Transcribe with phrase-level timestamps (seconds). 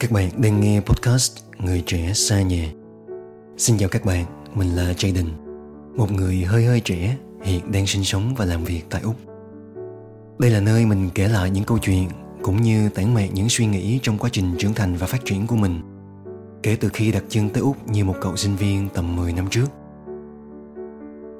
[0.00, 2.72] Các bạn đang nghe podcast Người trẻ xa nhà.
[3.56, 4.24] Xin chào các bạn,
[4.54, 5.26] mình là Jayden,
[5.96, 9.14] một người hơi hơi trẻ hiện đang sinh sống và làm việc tại Úc.
[10.38, 12.08] Đây là nơi mình kể lại những câu chuyện
[12.42, 15.46] cũng như tản mạn những suy nghĩ trong quá trình trưởng thành và phát triển
[15.46, 15.80] của mình
[16.62, 19.46] kể từ khi đặt chân tới Úc như một cậu sinh viên tầm 10 năm
[19.50, 19.66] trước.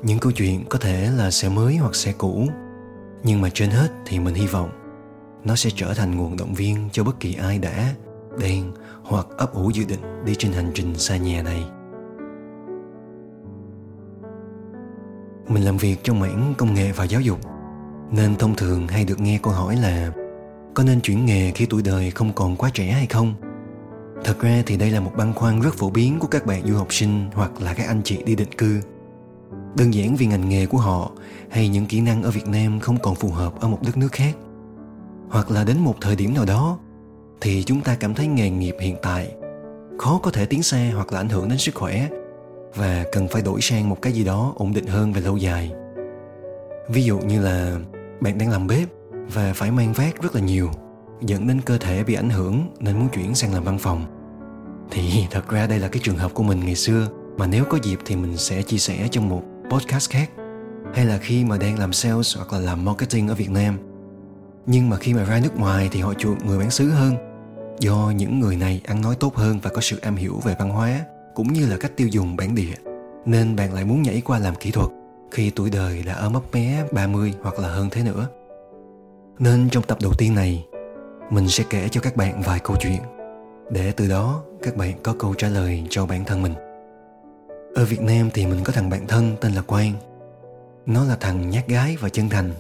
[0.03, 2.49] Những câu chuyện có thể là sẽ mới hoặc sẽ cũ,
[3.25, 4.71] nhưng mà trên hết thì mình hy vọng
[5.45, 7.95] nó sẽ trở thành nguồn động viên cho bất kỳ ai đã
[8.39, 11.65] đang hoặc ấp ủ dự định đi trên hành trình xa nhà này.
[15.49, 17.39] Mình làm việc trong mảng công nghệ và giáo dục,
[18.11, 20.13] nên thông thường hay được nghe câu hỏi là
[20.75, 23.35] có nên chuyển nghề khi tuổi đời không còn quá trẻ hay không?
[24.25, 26.77] Thật ra thì đây là một băn khoăn rất phổ biến của các bạn du
[26.77, 28.81] học sinh hoặc là các anh chị đi định cư.
[29.77, 31.11] Đơn giản vì ngành nghề của họ
[31.51, 34.13] hay những kỹ năng ở Việt Nam không còn phù hợp ở một đất nước
[34.13, 34.35] khác.
[35.29, 36.79] Hoặc là đến một thời điểm nào đó
[37.41, 39.35] thì chúng ta cảm thấy nghề nghiệp hiện tại
[40.01, 42.09] khó có thể tiến xa hoặc là ảnh hưởng đến sức khỏe
[42.75, 45.73] và cần phải đổi sang một cái gì đó ổn định hơn về lâu dài.
[46.89, 47.79] Ví dụ như là
[48.21, 48.89] bạn đang làm bếp
[49.35, 50.71] và phải mang vác rất là nhiều,
[51.21, 54.05] dẫn đến cơ thể bị ảnh hưởng nên muốn chuyển sang làm văn phòng.
[54.91, 57.79] Thì thật ra đây là cái trường hợp của mình ngày xưa, mà nếu có
[57.83, 60.31] dịp thì mình sẽ chia sẻ trong một podcast khác.
[60.95, 63.79] Hay là khi mà đang làm sales hoặc là làm marketing ở Việt Nam.
[64.67, 67.30] Nhưng mà khi mà ra nước ngoài thì họ chuộng người bán xứ hơn
[67.81, 70.71] do những người này ăn nói tốt hơn và có sự am hiểu về văn
[70.71, 71.01] hóa
[71.35, 72.75] cũng như là cách tiêu dùng bản địa
[73.25, 74.91] nên bạn lại muốn nhảy qua làm kỹ thuật
[75.31, 78.29] khi tuổi đời đã ở mấp mé 30 hoặc là hơn thế nữa.
[79.39, 80.67] Nên trong tập đầu tiên này,
[81.31, 83.01] mình sẽ kể cho các bạn vài câu chuyện
[83.71, 86.55] để từ đó các bạn có câu trả lời cho bản thân mình.
[87.75, 89.93] Ở Việt Nam thì mình có thằng bạn thân tên là Quang.
[90.87, 92.51] Nó là thằng nhát gái và chân thành.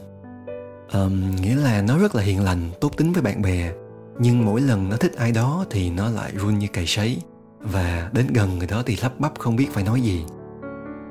[0.92, 3.72] Um, nghĩa là nó rất là hiền lành, tốt tính với bạn bè
[4.20, 7.22] nhưng mỗi lần nó thích ai đó thì nó lại run như cày sấy.
[7.60, 10.24] Và đến gần người đó thì lắp bắp không biết phải nói gì.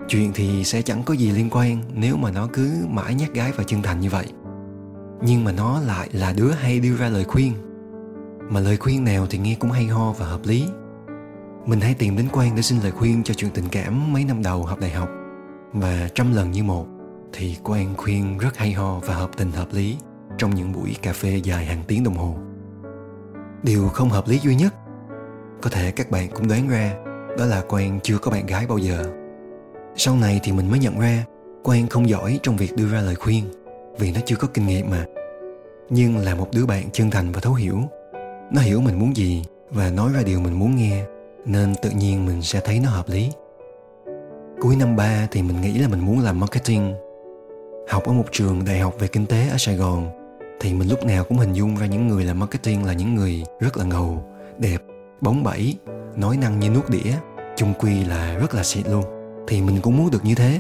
[0.08, 3.52] Chuyện thì sẽ chẳng có gì liên quan nếu mà nó cứ mãi nhát gái
[3.52, 4.26] và chân thành như vậy.
[5.22, 7.54] Nhưng mà nó lại là đứa hay đưa ra lời khuyên.
[8.50, 10.68] Mà lời khuyên nào thì nghe cũng hay ho và hợp lý.
[11.66, 14.44] Mình hay tìm đến quan để xin lời khuyên cho chuyện tình cảm mấy năm
[14.44, 15.10] đầu học đại học.
[15.74, 16.88] Và trăm lần như một,
[17.34, 19.98] thì quan khuyên rất hay ho và hợp tình hợp lý
[20.38, 22.38] trong những buổi cà phê dài hàng tiếng đồng hồ
[23.64, 24.74] điều không hợp lý duy nhất
[25.62, 26.94] có thể các bạn cũng đoán ra
[27.38, 29.06] đó là quang chưa có bạn gái bao giờ.
[29.96, 31.26] Sau này thì mình mới nhận ra
[31.64, 33.44] quang không giỏi trong việc đưa ra lời khuyên
[34.00, 35.06] vì nó chưa có kinh nghiệm mà.
[35.90, 37.80] Nhưng là một đứa bạn chân thành và thấu hiểu.
[38.52, 41.04] Nó hiểu mình muốn gì và nói ra điều mình muốn nghe,
[41.46, 43.30] nên tự nhiên mình sẽ thấy nó hợp lý.
[44.62, 46.94] Cuối năm ba thì mình nghĩ là mình muốn làm marketing,
[47.90, 50.19] học ở một trường đại học về kinh tế ở sài gòn
[50.60, 53.44] thì mình lúc nào cũng hình dung ra những người làm marketing là những người
[53.60, 54.24] rất là ngầu,
[54.58, 54.84] đẹp,
[55.22, 55.78] bóng bẩy,
[56.16, 57.14] nói năng như nuốt đĩa,
[57.58, 59.04] chung quy là rất là xịn luôn.
[59.48, 60.60] Thì mình cũng muốn được như thế.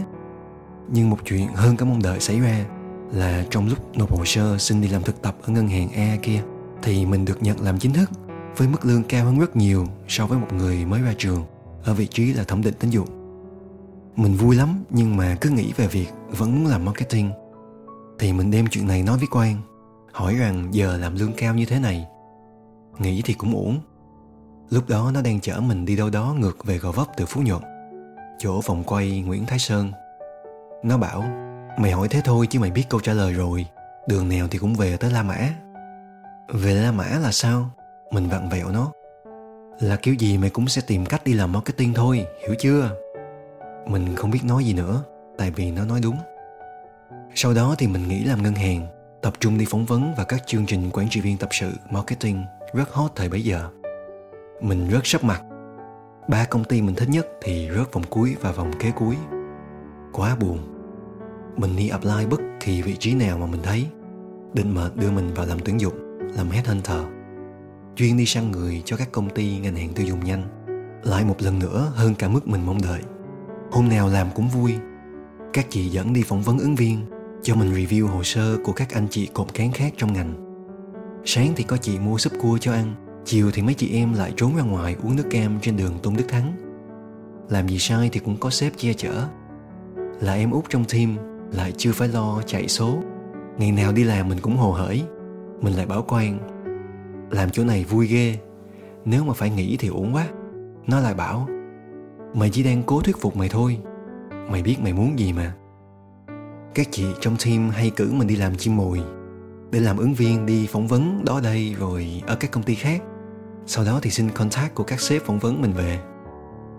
[0.91, 2.65] Nhưng một chuyện hơn cả mong đợi xảy ra
[3.11, 6.17] là trong lúc nộp hồ sơ xin đi làm thực tập ở ngân hàng A
[6.21, 6.41] kia,
[6.81, 8.09] thì mình được nhận làm chính thức
[8.57, 11.43] với mức lương cao hơn rất nhiều so với một người mới ra trường
[11.83, 13.07] ở vị trí là thẩm định tín dụng.
[14.15, 17.31] Mình vui lắm, nhưng mà cứ nghĩ về việc vẫn muốn làm marketing.
[18.19, 19.55] Thì mình đem chuyện này nói với Quang
[20.11, 22.07] hỏi rằng giờ làm lương cao như thế này
[22.99, 23.79] nghĩ thì cũng uổng.
[24.69, 27.41] Lúc đó nó đang chở mình đi đâu đó ngược về gò vấp từ phú
[27.41, 27.61] nhuận.
[28.39, 29.91] Chỗ vòng quay nguyễn thái sơn.
[30.83, 31.23] Nó bảo,
[31.77, 33.65] mày hỏi thế thôi chứ mày biết câu trả lời rồi.
[34.07, 35.37] Đường nào thì cũng về tới la mã.
[36.53, 37.69] Về la mã là sao?
[38.11, 38.91] Mình vặn vẹo nó.
[39.79, 42.91] Là kiểu gì mày cũng sẽ tìm cách đi làm marketing thôi, hiểu chưa?
[43.87, 45.03] Mình không biết nói gì nữa,
[45.37, 46.17] tại vì nó nói đúng.
[47.35, 48.87] Sau đó thì mình nghĩ làm ngân hàng
[49.21, 52.43] tập trung đi phỏng vấn và các chương trình quản trị viên tập sự marketing
[52.73, 53.69] rất hot thời bấy giờ.
[54.61, 55.41] Mình rất sắp mặt.
[56.27, 59.15] Ba công ty mình thích nhất thì rớt vòng cuối và vòng kế cuối.
[60.13, 60.59] Quá buồn.
[61.57, 63.87] Mình đi apply bất kỳ vị trí nào mà mình thấy.
[64.53, 67.01] Định mệnh đưa mình vào làm tuyển dụng, làm headhunter.
[67.95, 70.43] Chuyên đi săn người cho các công ty ngành hàng tiêu dùng nhanh.
[71.03, 73.01] Lại một lần nữa hơn cả mức mình mong đợi.
[73.71, 74.75] Hôm nào làm cũng vui.
[75.53, 77.05] Các chị dẫn đi phỏng vấn ứng viên
[77.41, 80.33] cho mình review hồ sơ của các anh chị cộng cán khác trong ngành.
[81.25, 82.95] Sáng thì có chị mua súp cua cho ăn,
[83.25, 86.13] chiều thì mấy chị em lại trốn ra ngoài uống nước cam trên đường Tôn
[86.15, 86.53] Đức Thắng.
[87.49, 89.27] Làm gì sai thì cũng có sếp che chở.
[90.19, 91.17] Là em út trong team,
[91.53, 92.97] lại chưa phải lo chạy số.
[93.57, 95.03] Ngày nào đi làm mình cũng hồ hởi.
[95.61, 96.39] Mình lại bảo quan,
[97.31, 98.37] làm chỗ này vui ghê,
[99.05, 100.27] nếu mà phải nghỉ thì uổng quá.
[100.87, 101.47] Nó lại bảo,
[102.33, 103.77] mày chỉ đang cố thuyết phục mày thôi,
[104.51, 105.53] mày biết mày muốn gì mà
[106.75, 109.01] các chị trong team hay cử mình đi làm chim mồi.
[109.71, 113.01] Để làm ứng viên đi phỏng vấn đó đây rồi ở các công ty khác.
[113.65, 115.99] Sau đó thì xin contact của các sếp phỏng vấn mình về.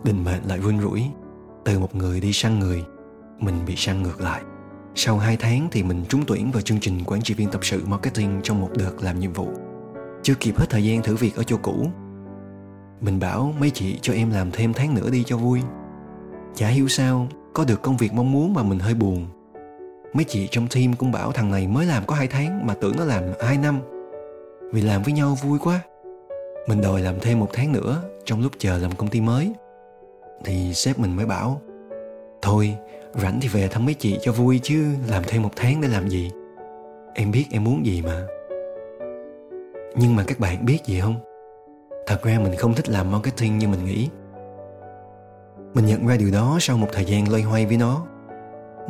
[0.04, 1.04] Định mệnh lại vun rủi.
[1.64, 2.84] Từ một người đi sang người,
[3.38, 4.42] mình bị sang ngược lại.
[4.94, 7.82] Sau 2 tháng thì mình trúng tuyển vào chương trình quản trị viên tập sự
[7.86, 9.48] marketing trong một đợt làm nhiệm vụ.
[10.22, 11.86] Chưa kịp hết thời gian thử việc ở chỗ cũ.
[13.00, 15.60] Mình bảo mấy chị cho em làm thêm tháng nữa đi cho vui.
[16.54, 19.26] Chả hiểu sao, có được công việc mong muốn mà mình hơi buồn
[20.12, 22.96] mấy chị trong team cũng bảo thằng này mới làm có hai tháng mà tưởng
[22.98, 23.80] nó làm hai năm.
[24.72, 25.80] Vì làm với nhau vui quá.
[26.68, 29.52] Mình đòi làm thêm một tháng nữa, trong lúc chờ làm công ty mới.
[30.44, 31.60] Thì sếp mình mới bảo,
[32.42, 32.74] thôi,
[33.14, 36.08] rảnh thì về thăm mấy chị cho vui chứ làm thêm một tháng để làm
[36.08, 36.30] gì?
[37.14, 38.26] Em biết em muốn gì mà.
[39.96, 41.14] Nhưng mà các bạn biết gì không?
[42.06, 44.08] Thật ra mình không thích làm marketing như mình nghĩ.
[45.74, 48.06] Mình nhận ra điều đó sau một thời gian loay hoay với nó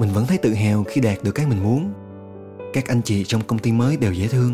[0.00, 1.92] mình vẫn thấy tự hào khi đạt được cái mình muốn.
[2.72, 4.52] Các anh chị trong công ty mới đều dễ thương.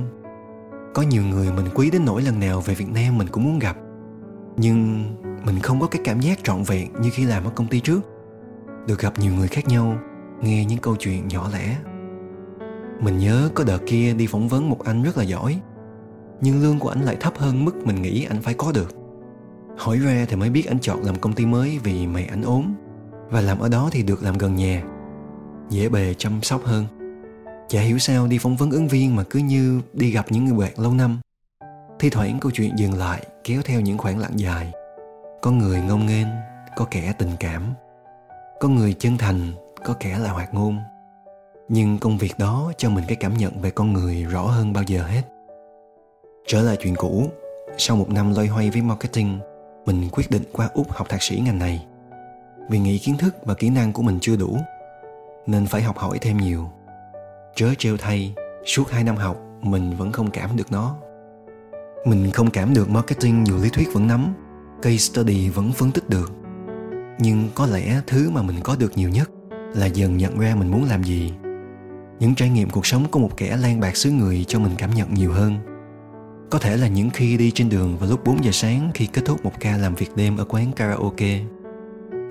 [0.94, 3.58] Có nhiều người mình quý đến nỗi lần nào về việt nam mình cũng muốn
[3.58, 3.76] gặp.
[4.56, 5.04] Nhưng
[5.44, 8.00] mình không có cái cảm giác trọn vẹn như khi làm ở công ty trước.
[8.86, 9.98] Được gặp nhiều người khác nhau,
[10.42, 11.76] nghe những câu chuyện nhỏ lẻ.
[13.00, 15.60] Mình nhớ có đợt kia đi phỏng vấn một anh rất là giỏi,
[16.40, 18.94] nhưng lương của anh lại thấp hơn mức mình nghĩ anh phải có được.
[19.76, 22.74] Hỏi ra thì mới biết anh chọn làm công ty mới vì mẹ anh ốm,
[23.30, 24.82] và làm ở đó thì được làm gần nhà
[25.70, 26.86] dễ bề chăm sóc hơn.
[27.68, 30.58] Chả hiểu sao đi phỏng vấn ứng viên mà cứ như đi gặp những người
[30.58, 31.20] bạn lâu năm.
[31.98, 34.72] Thi thoảng câu chuyện dừng lại, kéo theo những khoảng lặng dài.
[35.42, 36.26] Có người ngông nghênh,
[36.76, 37.62] có kẻ tình cảm.
[38.60, 39.52] Có người chân thành,
[39.84, 40.78] có kẻ là hoạt ngôn.
[41.68, 44.84] Nhưng công việc đó cho mình cái cảm nhận về con người rõ hơn bao
[44.84, 45.22] giờ hết.
[46.46, 47.30] Trở lại chuyện cũ,
[47.78, 49.38] sau một năm loay hoay với marketing,
[49.86, 51.86] mình quyết định qua úc học thạc sĩ ngành này.
[52.68, 54.58] Vì nghĩ kiến thức và kỹ năng của mình chưa đủ
[55.46, 56.70] nên phải học hỏi thêm nhiều.
[57.54, 58.34] Trớ trêu thay,
[58.66, 60.96] suốt hai năm học, mình vẫn không cảm được nó.
[62.06, 64.34] Mình không cảm được marketing nhiều lý thuyết vẫn nắm,
[64.82, 66.32] case study vẫn phân tích được.
[67.18, 69.30] Nhưng có lẽ thứ mà mình có được nhiều nhất
[69.74, 71.32] là dần nhận ra mình muốn làm gì.
[72.18, 74.90] Những trải nghiệm cuộc sống của một kẻ lang bạc xứ người cho mình cảm
[74.94, 75.58] nhận nhiều hơn.
[76.50, 79.22] Có thể là những khi đi trên đường vào lúc 4 giờ sáng khi kết
[79.24, 81.40] thúc một ca làm việc đêm ở quán karaoke.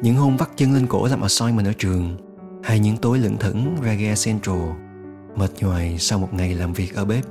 [0.01, 2.17] Những hôm vắt chân lên cổ làm assignment ở trường
[2.65, 4.59] hay những tối lững thững ra ga Central,
[5.35, 7.25] mệt nhoài sau một ngày làm việc ở bếp.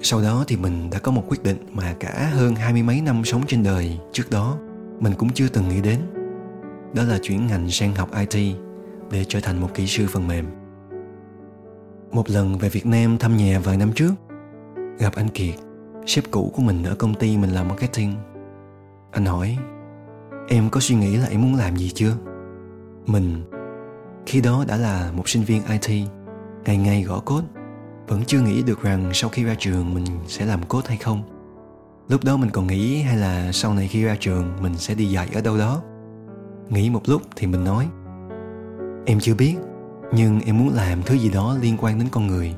[0.00, 3.00] Sau đó thì mình đã có một quyết định mà cả hơn hai mươi mấy
[3.00, 4.58] năm sống trên đời trước đó,
[5.00, 6.00] mình cũng chưa từng nghĩ đến.
[6.94, 8.56] Đó là chuyển ngành sang học IT
[9.10, 10.46] để trở thành một kỹ sư phần mềm.
[12.10, 14.12] Một lần về Việt Nam thăm nhà vài năm trước,
[14.98, 15.54] gặp anh Kiệt,
[16.06, 18.14] sếp cũ của mình ở công ty mình làm marketing.
[19.10, 19.58] Anh hỏi,
[20.48, 22.12] em có suy nghĩ là em muốn làm gì chưa?
[23.06, 23.42] Mình
[24.26, 26.08] khi đó đã là một sinh viên IT
[26.64, 27.46] ngày ngày gõ code,
[28.08, 31.22] vẫn chưa nghĩ được rằng sau khi ra trường mình sẽ làm code hay không.
[32.08, 35.04] Lúc đó mình còn nghĩ hay là sau này khi ra trường mình sẽ đi
[35.04, 35.82] dạy ở đâu đó.
[36.68, 37.88] Nghĩ một lúc thì mình nói,
[39.06, 39.56] em chưa biết,
[40.12, 42.54] nhưng em muốn làm thứ gì đó liên quan đến con người.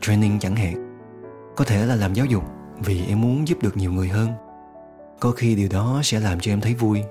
[0.00, 0.98] Training chẳng hạn.
[1.56, 2.44] Có thể là làm giáo dục,
[2.84, 4.28] vì em muốn giúp được nhiều người hơn.
[5.20, 7.02] Có khi điều đó sẽ làm cho em thấy vui.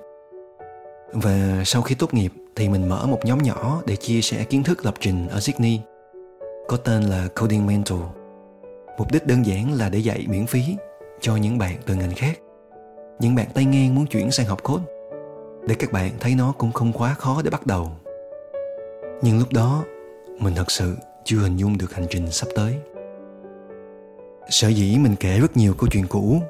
[1.13, 4.63] Và sau khi tốt nghiệp thì mình mở một nhóm nhỏ để chia sẻ kiến
[4.63, 5.79] thức lập trình ở Sydney,
[6.67, 8.01] có tên là Coding Mentor.
[8.97, 10.63] Mục đích đơn giản là để dạy miễn phí
[11.21, 12.39] cho những bạn từ ngành khác.
[13.19, 14.83] Những bạn tay ngang muốn chuyển sang học code,
[15.67, 17.91] để các bạn thấy nó cũng không quá khó để bắt đầu.
[19.21, 19.83] Nhưng lúc đó,
[20.39, 22.75] mình thật sự chưa hình dung được hành trình sắp tới.
[24.49, 26.41] Sở dĩ mình kể rất nhiều câu chuyện cũ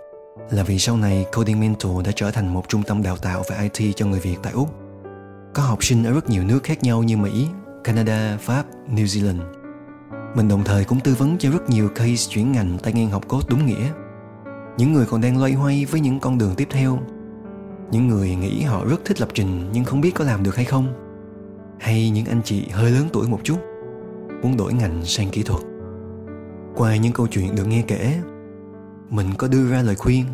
[0.51, 3.69] là vì sau này Coding Mentor đã trở thành một trung tâm đào tạo về
[3.73, 4.78] IT cho người Việt tại Úc.
[5.53, 7.47] Có học sinh ở rất nhiều nước khác nhau như Mỹ,
[7.83, 8.65] Canada, Pháp,
[8.95, 9.39] New Zealand.
[10.35, 13.27] Mình đồng thời cũng tư vấn cho rất nhiều case chuyển ngành tay ngang học
[13.27, 13.89] cốt đúng nghĩa.
[14.77, 16.99] Những người còn đang loay hoay với những con đường tiếp theo.
[17.91, 20.65] Những người nghĩ họ rất thích lập trình nhưng không biết có làm được hay
[20.65, 20.93] không.
[21.79, 23.57] Hay những anh chị hơi lớn tuổi một chút,
[24.41, 25.61] muốn đổi ngành sang kỹ thuật.
[26.75, 28.15] Qua những câu chuyện được nghe kể,
[29.09, 30.25] mình có đưa ra lời khuyên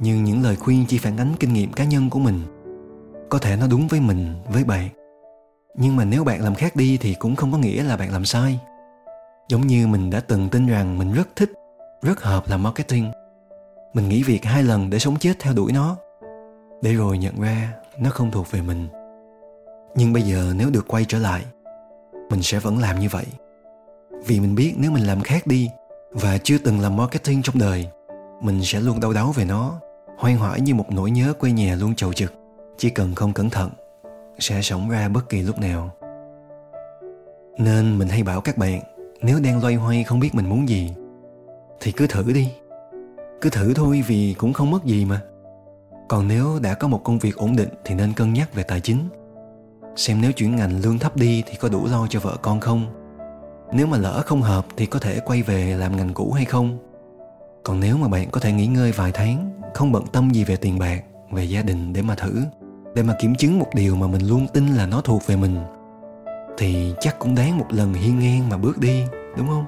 [0.00, 2.40] nhưng những lời khuyên chỉ phản ánh kinh nghiệm cá nhân của mình
[3.32, 4.88] có thể nó đúng với mình, với bạn.
[5.74, 8.24] Nhưng mà nếu bạn làm khác đi thì cũng không có nghĩa là bạn làm
[8.24, 8.58] sai.
[9.48, 11.52] Giống như mình đã từng tin rằng mình rất thích,
[12.02, 13.12] rất hợp làm marketing.
[13.94, 15.96] Mình nghỉ việc hai lần để sống chết theo đuổi nó.
[16.82, 18.88] Để rồi nhận ra nó không thuộc về mình.
[19.94, 21.44] Nhưng bây giờ nếu được quay trở lại,
[22.30, 23.26] mình sẽ vẫn làm như vậy.
[24.26, 25.70] Vì mình biết nếu mình làm khác đi
[26.10, 27.86] và chưa từng làm marketing trong đời,
[28.40, 29.80] mình sẽ luôn đau đáu về nó,
[30.18, 32.41] hoang hoải như một nỗi nhớ quê nhà luôn chầu trực
[32.78, 33.70] chỉ cần không cẩn thận,
[34.38, 35.90] sẽ sống ra bất kỳ lúc nào.
[37.58, 38.80] Nên mình hay bảo các bạn,
[39.22, 40.94] nếu đang loay hoay không biết mình muốn gì,
[41.80, 42.52] thì cứ thử đi.
[43.40, 45.20] Cứ thử thôi vì cũng không mất gì mà.
[46.08, 48.80] Còn nếu đã có một công việc ổn định thì nên cân nhắc về tài
[48.80, 49.08] chính.
[49.96, 52.86] Xem nếu chuyển ngành lương thấp đi thì có đủ lo cho vợ con không.
[53.72, 56.78] Nếu mà lỡ không hợp thì có thể quay về làm ngành cũ hay không.
[57.64, 60.56] Còn nếu mà bạn có thể nghỉ ngơi vài tháng, không bận tâm gì về
[60.56, 62.42] tiền bạc, về gia đình để mà thử
[62.94, 65.56] để mà kiểm chứng một điều mà mình luôn tin là nó thuộc về mình,
[66.58, 69.04] thì chắc cũng đáng một lần hiên ngang mà bước đi,
[69.36, 69.64] đúng không?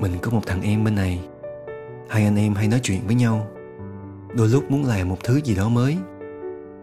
[0.00, 1.20] Mình có một thằng em bên này.
[2.08, 3.46] Hai anh em hay nói chuyện với nhau.
[4.34, 5.96] Đôi lúc muốn làm một thứ gì đó mới,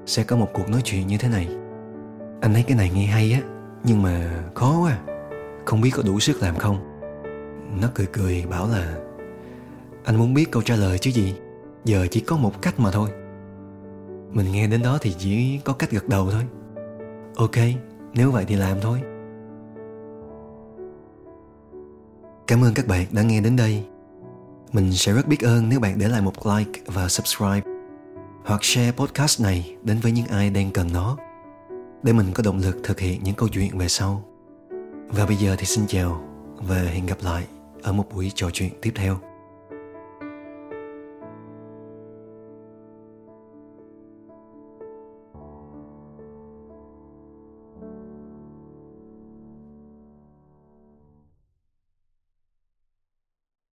[0.05, 1.47] sẽ có một cuộc nói chuyện như thế này.
[2.41, 3.39] Anh thấy cái này nghe hay á,
[3.83, 4.97] nhưng mà khó quá,
[5.65, 6.77] không biết có đủ sức làm không.
[7.81, 8.95] Nó cười cười bảo là,
[10.03, 11.35] anh muốn biết câu trả lời chứ gì?
[11.85, 13.09] Giờ chỉ có một cách mà thôi
[14.31, 16.43] mình nghe đến đó thì chỉ có cách gật đầu thôi.
[17.35, 17.55] Ok,
[18.13, 19.01] nếu vậy thì làm thôi.
[22.47, 23.83] Cảm ơn các bạn đã nghe đến đây.
[24.71, 27.61] Mình sẽ rất biết ơn nếu bạn để lại một like và subscribe,
[28.45, 31.17] hoặc share podcast này đến với những ai đang cần nó,
[32.03, 34.23] để mình có động lực thực hiện những câu chuyện về sau.
[35.07, 36.23] Và bây giờ thì xin chào
[36.55, 37.43] và hẹn gặp lại
[37.83, 39.17] ở một buổi trò chuyện tiếp theo.